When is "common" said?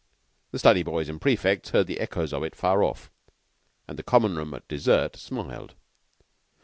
4.01-4.35